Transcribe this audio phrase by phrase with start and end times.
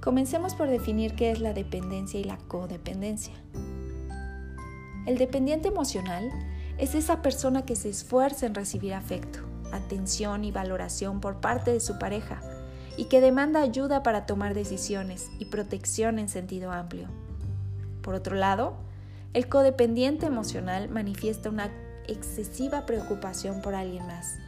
[0.00, 3.34] Comencemos por definir qué es la dependencia y la codependencia.
[5.06, 6.30] El dependiente emocional
[6.78, 9.40] es esa persona que se esfuerza en recibir afecto,
[9.72, 12.40] atención y valoración por parte de su pareja
[12.96, 17.08] y que demanda ayuda para tomar decisiones y protección en sentido amplio.
[18.00, 18.76] Por otro lado,
[19.34, 21.70] el codependiente emocional manifiesta una
[22.08, 24.38] excesiva preocupación por alguien más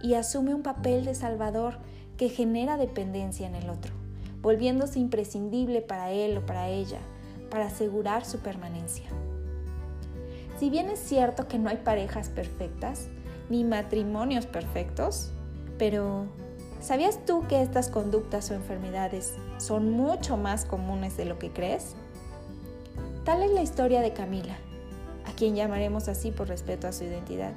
[0.00, 1.78] y asume un papel de salvador
[2.16, 4.01] que genera dependencia en el otro
[4.42, 6.98] volviéndose imprescindible para él o para ella,
[7.50, 9.06] para asegurar su permanencia.
[10.58, 13.08] Si bien es cierto que no hay parejas perfectas,
[13.48, 15.30] ni matrimonios perfectos,
[15.78, 16.26] pero
[16.80, 21.94] ¿sabías tú que estas conductas o enfermedades son mucho más comunes de lo que crees?
[23.24, 24.56] Tal es la historia de Camila,
[25.26, 27.52] a quien llamaremos así por respeto a su identidad.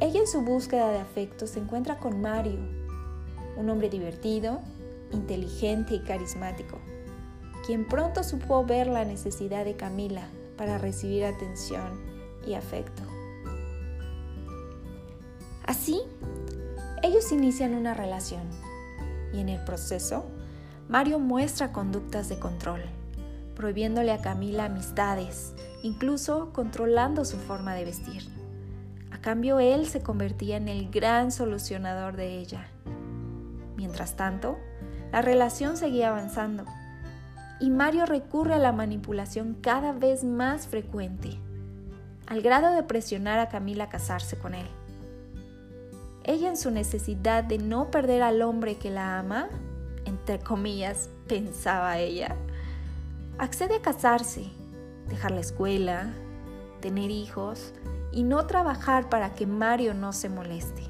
[0.00, 2.60] Ella en su búsqueda de afecto se encuentra con Mario,
[3.56, 4.60] un hombre divertido,
[5.12, 6.78] inteligente y carismático,
[7.66, 12.00] quien pronto supo ver la necesidad de Camila para recibir atención
[12.46, 13.02] y afecto.
[15.64, 16.00] Así,
[17.02, 18.42] ellos inician una relación
[19.32, 20.24] y en el proceso,
[20.88, 22.80] Mario muestra conductas de control,
[23.54, 28.22] prohibiéndole a Camila amistades, incluso controlando su forma de vestir.
[29.10, 32.68] A cambio, él se convertía en el gran solucionador de ella.
[33.76, 34.58] Mientras tanto,
[35.12, 36.64] la relación seguía avanzando
[37.60, 41.38] y Mario recurre a la manipulación cada vez más frecuente,
[42.26, 44.66] al grado de presionar a Camila a casarse con él.
[46.24, 49.48] Ella en su necesidad de no perder al hombre que la ama,
[50.04, 52.36] entre comillas, pensaba ella,
[53.38, 54.44] accede a casarse,
[55.08, 56.12] dejar la escuela,
[56.80, 57.72] tener hijos
[58.12, 60.82] y no trabajar para que Mario no se moleste.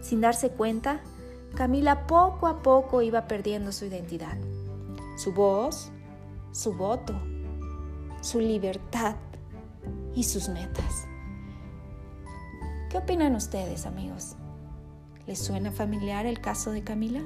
[0.00, 1.00] Sin darse cuenta,
[1.54, 4.38] Camila poco a poco iba perdiendo su identidad,
[5.16, 5.92] su voz,
[6.50, 7.14] su voto,
[8.22, 9.16] su libertad
[10.14, 11.06] y sus metas.
[12.88, 14.36] ¿Qué opinan ustedes, amigos?
[15.26, 17.20] ¿Les suena familiar el caso de Camila?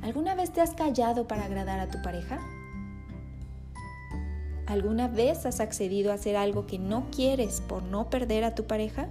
[0.00, 2.40] ¿Alguna vez te has callado para agradar a tu pareja?
[4.66, 8.66] ¿Alguna vez has accedido a hacer algo que no quieres por no perder a tu
[8.66, 9.10] pareja?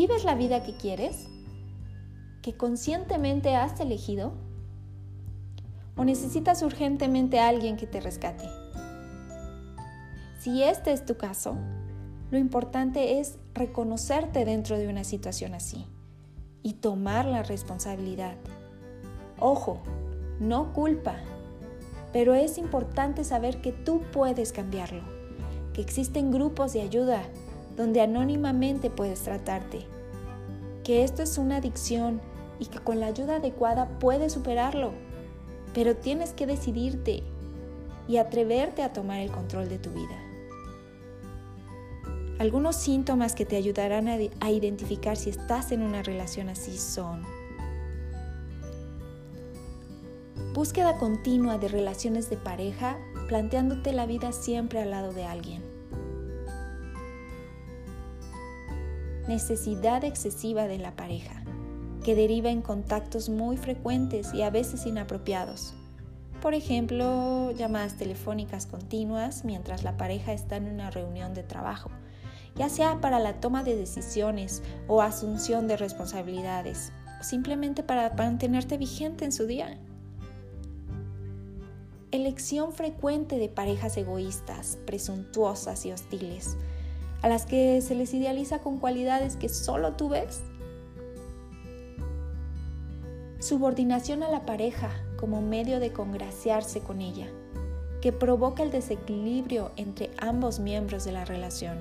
[0.00, 1.28] ¿Vives la vida que quieres?
[2.40, 4.32] ¿Que conscientemente has elegido?
[5.94, 8.48] ¿O necesitas urgentemente a alguien que te rescate?
[10.38, 11.54] Si este es tu caso,
[12.30, 15.84] lo importante es reconocerte dentro de una situación así
[16.62, 18.36] y tomar la responsabilidad.
[19.38, 19.82] Ojo,
[20.40, 21.16] no culpa,
[22.10, 25.02] pero es importante saber que tú puedes cambiarlo,
[25.74, 27.22] que existen grupos de ayuda
[27.80, 29.86] donde anónimamente puedes tratarte,
[30.84, 32.20] que esto es una adicción
[32.58, 34.92] y que con la ayuda adecuada puedes superarlo,
[35.72, 37.22] pero tienes que decidirte
[38.06, 40.18] y atreverte a tomar el control de tu vida.
[42.38, 47.24] Algunos síntomas que te ayudarán a, identificar si estás en una relación así son
[50.52, 55.69] búsqueda continua de relaciones de pareja, planteándote la vida siempre al lado de alguien.
[59.30, 61.44] Necesidad excesiva de la pareja,
[62.02, 65.72] que deriva en contactos muy frecuentes y a veces inapropiados.
[66.42, 71.90] Por ejemplo, llamadas telefónicas continuas mientras la pareja está en una reunión de trabajo,
[72.56, 78.78] ya sea para la toma de decisiones o asunción de responsabilidades, o simplemente para mantenerte
[78.78, 79.78] vigente en su día.
[82.10, 86.56] Elección frecuente de parejas egoístas, presuntuosas y hostiles,
[87.22, 90.42] a las que se les idealiza con cualidades que solo tú ves.
[93.38, 97.28] Subordinación a la pareja como medio de congraciarse con ella,
[98.00, 101.78] que provoca el desequilibrio entre ambos miembros de la relación.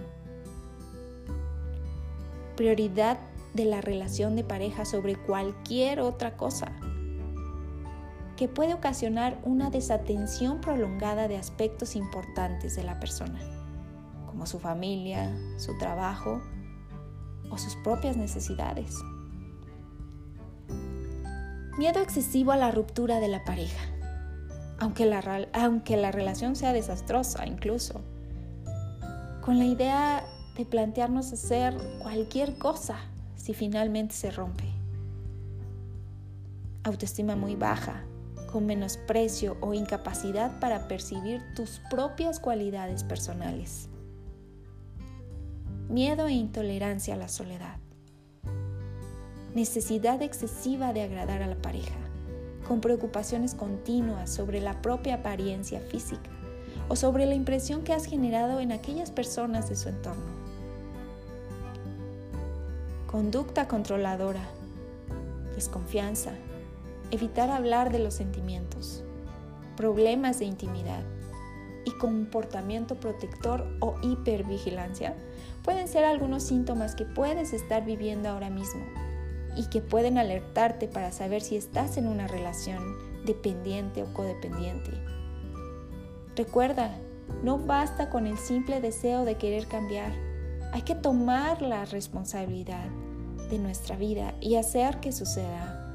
[2.55, 3.17] Prioridad
[3.53, 6.73] de la relación de pareja sobre cualquier otra cosa,
[8.35, 13.58] que puede ocasionar una desatención prolongada de aspectos importantes de la persona
[14.39, 16.41] como su familia, su trabajo
[17.51, 18.95] o sus propias necesidades.
[21.77, 23.83] Miedo excesivo a la ruptura de la pareja,
[24.79, 27.99] aunque la, aunque la relación sea desastrosa incluso.
[29.41, 30.23] Con la idea
[30.55, 32.97] de plantearnos hacer cualquier cosa
[33.35, 34.71] si finalmente se rompe.
[36.85, 38.05] Autoestima muy baja,
[38.53, 43.89] con menosprecio o incapacidad para percibir tus propias cualidades personales.
[45.89, 47.79] Miedo e intolerancia a la soledad.
[49.55, 51.95] Necesidad excesiva de agradar a la pareja,
[52.67, 56.29] con preocupaciones continuas sobre la propia apariencia física
[56.89, 60.29] o sobre la impresión que has generado en aquellas personas de su entorno.
[63.07, 64.47] Conducta controladora,
[65.55, 66.33] desconfianza,
[67.09, 69.03] evitar hablar de los sentimientos,
[69.75, 71.01] problemas de intimidad
[71.85, 75.15] y comportamiento protector o hipervigilancia
[75.69, 78.81] pueden ser algunos síntomas que puedes estar viviendo ahora mismo
[79.55, 84.89] y que pueden alertarte para saber si estás en una relación dependiente o codependiente.
[86.35, 86.97] Recuerda,
[87.43, 90.11] no basta con el simple deseo de querer cambiar,
[90.73, 92.89] hay que tomar la responsabilidad
[93.51, 95.85] de nuestra vida y hacer que suceda.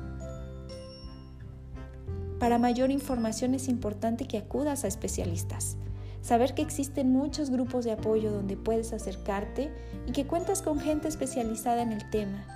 [2.38, 5.76] Para mayor información es importante que acudas a especialistas.
[6.24, 9.70] Saber que existen muchos grupos de apoyo donde puedes acercarte
[10.06, 12.46] y que cuentas con gente especializada en el tema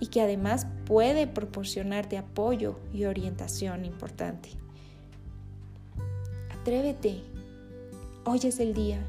[0.00, 4.48] y que además puede proporcionarte apoyo y orientación importante.
[6.58, 7.22] Atrévete.
[8.24, 9.06] Hoy es el día.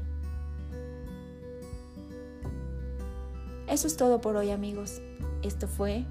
[3.68, 5.00] Eso es todo por hoy amigos.
[5.42, 6.04] Esto fue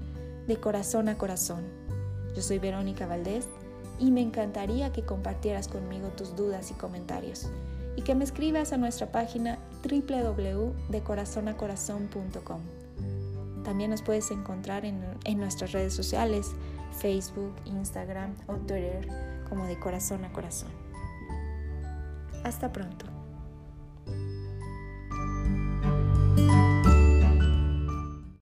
[0.48, 1.62] De Corazón a Corazón.
[2.34, 3.46] Yo soy Verónica Valdés
[4.00, 7.52] y me encantaría que compartieras conmigo tus dudas y comentarios
[7.96, 12.60] y que me escribas a nuestra página www.decorazonacorazon.com.
[13.64, 16.52] También nos puedes encontrar en, en, nuestras redes sociales,
[17.00, 19.08] Facebook, Instagram o Twitter
[19.48, 20.70] como de corazón a corazón.
[22.44, 23.13] Hasta pronto.